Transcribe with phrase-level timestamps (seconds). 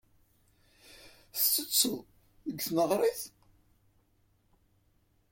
[1.33, 1.95] Tettetteḍ
[2.45, 3.21] deg tneɣrit?